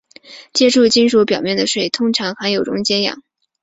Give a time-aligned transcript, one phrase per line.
[0.51, 3.21] 接触金属表面的水通常含有溶解氧。